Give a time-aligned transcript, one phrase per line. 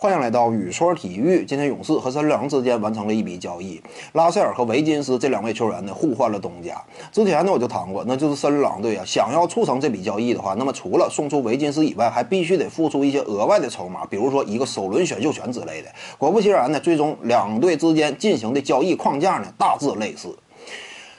[0.00, 1.44] 欢迎来到雨说体育。
[1.44, 6.80] 今天勇士和森林狼之间完成了一笔交易，拉塞尔和维金斯这两位球员呢互换了东家。
[7.10, 15.88] 之前呢我就谈过，那就是森林狼队啊，想要促成这笔交易的话，那么除了送出维金斯以外，还必须得付出一些额外的筹码，比如说一个首轮选秀权之类的。
[16.16, 20.28] 果不其然呢，最终两队之间进行的交易框架呢大致类似。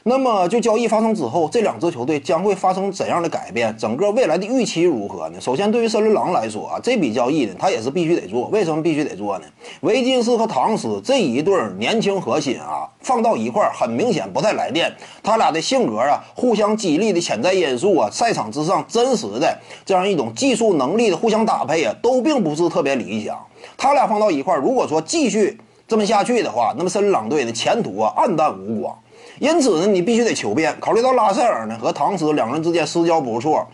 [0.03, 3.75] 那么，就交易发生之后，这两支球队将会发生怎样的改变？
[3.77, 5.41] 整个未来的预期如何呢？
[5.41, 8.47] 首先，对于森林狼来说啊，这笔交易呢，他也是必须得做。
[8.47, 9.45] 为什么必须得做呢？
[9.81, 14.89] 维金斯和唐斯这一对年轻核心啊，放到一块儿，很明显不太来电。
[15.21, 23.37] 他俩的性格啊，互相激励的潜在因素啊，赛场之上真实的这样一种技术能力的互相搭配啊，都并不是特别理想。
[23.77, 28.97] 他俩放到一块儿，如果说继续这么下去的话，那么森林狼队的前途啊，黯淡无光。
[29.39, 30.75] 因此呢，你必须得求变。
[30.79, 33.65] 考虑到拉塞尔呢和唐斯两个人之间私交不错，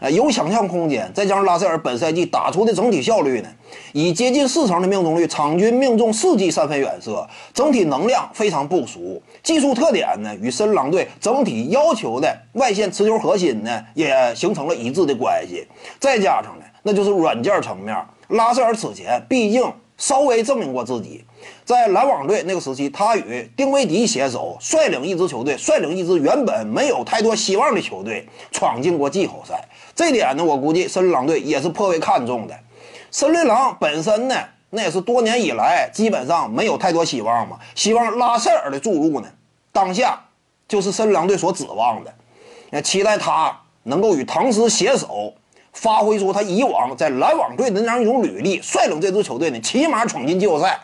[0.00, 1.10] 呃，有想象空间。
[1.12, 3.48] 再加上拉塞尔本赛季打出的整体效率呢，
[3.92, 9.20] 以接近四成的命中率，场均命中四记三分远射，整体能量非常不俗。
[9.42, 15.66] 技术特点呢，与深狼队整体要求的外线持球核心呢，也形成了一致的关系。
[15.98, 17.96] 再加上呢，那就是软件层面，
[18.28, 19.62] 拉塞尔此前毕竟。
[19.98, 21.24] 稍微证明过自己，
[21.64, 29.68] 在篮网队那个时期，他与丁威迪携手率领一支球队，率领一支原本没有太多希望的球队闯进过季后赛。
[29.96, 32.56] 这点呢，我估计森林狼队也是颇为看重的。
[33.10, 34.36] 森林狼本身呢，
[34.70, 37.58] 那也是多年以来基本上没有太多希望嘛。
[37.74, 39.28] 希望拉塞尔的注入呢，
[39.72, 40.20] 当下
[40.68, 42.14] 就是森林狼队所指望的。
[42.70, 45.34] 那期待他能够与唐斯携手。
[45.72, 50.78] 发挥出他以往在篮网队的那样一种履历，率领这支球队呢，起码闯进季后赛，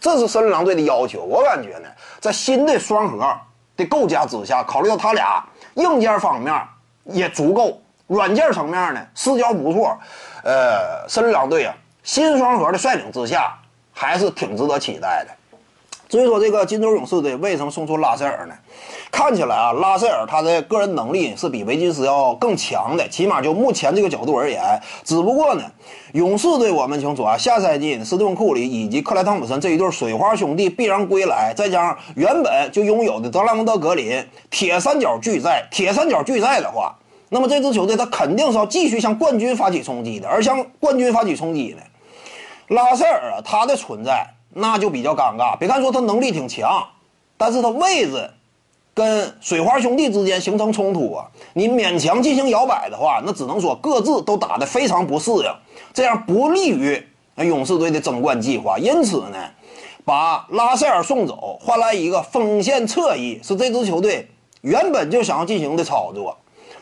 [0.00, 1.22] 这是森林狼队的要求。
[1.22, 1.88] 我感觉呢，
[2.20, 3.36] 在新的双核
[3.76, 6.54] 的构架之下，考虑到他俩硬件方面
[7.04, 9.98] 也足够，软件层面呢私交不错，
[10.44, 13.52] 呃，森林狼队啊，新双核的率领之下，
[13.92, 15.30] 还是挺值得期待的。
[16.08, 18.54] 至于说这个金州勇士队为什么送出拉塞尔呢？
[19.10, 24.62] 看起来啊，拉塞尔他的个人能力是比维金斯要更强的，起码就目前这个角度而言。
[25.02, 25.64] 只不过呢，
[26.12, 36.94] 勇士队我们清楚啊，下赛季斯蒂芬库里以及克莱汤普森这一对水花兄弟必然归来，再加上原本就拥有的德拉蒙德格林，铁三角俱在，铁三角俱在的话，
[37.30, 40.28] 那么这支球队他肯定是要继续向冠军发起冲击的。
[40.28, 41.82] 而向冠军发起冲击呢，
[42.68, 44.24] 拉塞尔啊，他的存在。
[44.58, 45.56] 那就比较尴尬。
[45.56, 46.82] 别看说他能力挺强，
[47.36, 48.30] 但是他位置
[48.94, 55.54] 跟水花兄弟之间形成冲突啊，你勉强进行摇摆的话，那只能说各自都打得非常不适应，
[55.92, 57.06] 这样不利于
[57.36, 58.78] 勇士队的争冠计划。
[58.78, 59.38] 因此呢，
[60.06, 64.26] 把拉塞尔送走，换来一个锋线侧翼，是这支球队
[64.62, 66.34] 原本就想要进行的操作。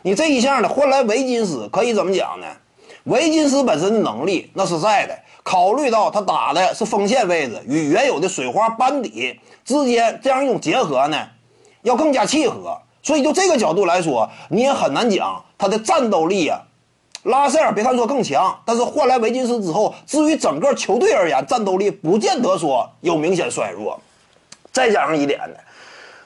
[0.02, 2.46] 你这一下呢，换来维金斯，可以怎么讲呢？
[3.04, 5.18] 维金斯本身的能力那是在的。
[5.44, 11.16] 考虑到他打的是锋线位置，与原有的水花班底之间这样一种结合呢，
[11.82, 12.76] 要更加契合。
[13.02, 16.58] 所以就这个角度来说，你也很难讲他的战斗力啊。
[17.24, 23.98] 拉塞尔别看说更强，但是换来维金斯之后，至于整个球队而言，战斗力不见得说有明显衰弱。
[24.72, 25.56] 再加上一点呢，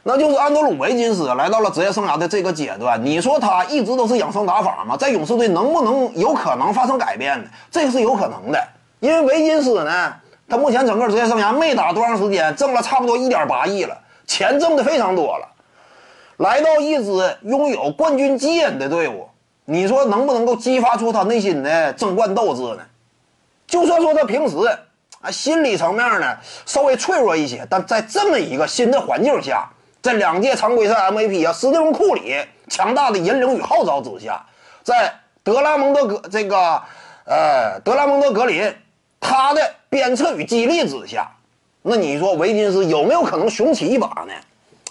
[0.02, 4.96] 那就是安德鲁维金斯来到了职业生涯的这个阶段，你说他一直都是养生打法吗？
[4.96, 7.48] 在勇士队能不能有可能发生改变呢？
[7.70, 8.68] 这个是有可能的。
[9.00, 10.14] 因为维金斯呢，
[10.48, 15.48] 他目前整个职业生涯没打多长时间，挣了差不多一点八亿了，钱挣的非常多了。
[16.38, 19.28] 来到一支拥有冠军基因的队伍，
[19.64, 22.81] 你说能不能够激发出他内心的争冠斗志呢？
[23.66, 24.56] 就算说他平时
[25.20, 29.69] 啊心理层面呢稍微脆弱一些，但在这么一个新的环境下，
[30.00, 32.37] 在两届常规赛 MVP 啊斯蒂芬库里
[32.69, 34.44] 强大的引领与号召之下，
[34.82, 36.82] 在德拉蒙德格这个
[37.26, 38.75] 呃德拉蒙德格林。
[39.20, 41.28] 他的鞭策与激励之下，
[41.82, 44.32] 那你说维金斯有没有可能雄起一把呢？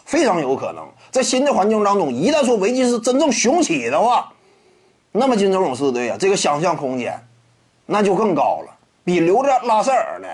[0.06, 0.88] 非常有可能。
[1.12, 4.32] 在新的环境当中，一旦说维金斯真正雄起的话，
[5.12, 7.20] 那么金州勇士队啊，这个想象空间
[7.86, 8.74] 那就更高了，
[9.04, 10.28] 比留着拉塞尔呢，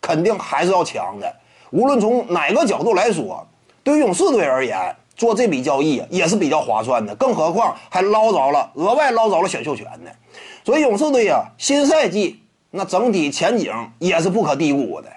[0.00, 1.34] 肯定还是要强的。
[1.70, 3.46] 无论从哪个角度来说，
[3.82, 7.14] 对于勇士队而言，做这笔交易也是比较划算的。
[7.16, 10.10] 更何况还捞着了额外捞着了选秀权呢。
[10.64, 12.42] 所以勇士队呀，新赛季。
[12.70, 15.08] 那整体前景也是不可低估的。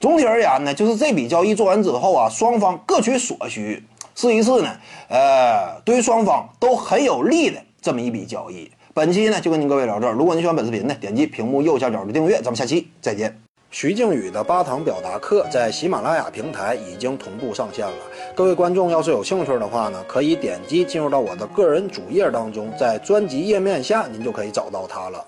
[0.00, 3.82] 总体而言呢，就是这笔交易做完之后啊，双方各取所需，
[4.14, 4.70] 是一次呢，
[5.08, 8.70] 呃，对于双方都很有利的这么一笔交易。
[8.94, 10.12] 本期呢就跟您各位聊这儿。
[10.12, 12.36] 如果您喜欢本视频呢，点击屏幕右下角的订阅。
[12.36, 13.36] 咱们下期再见。
[13.70, 17.92] 徐静宇的八堂表达课在喜马拉雅平台已经同步上线了。
[18.34, 25.24] 各位观众要是有兴趣的话呢，可以点击进入到我的个人主页当中，在专辑页面下您就可以找到它了。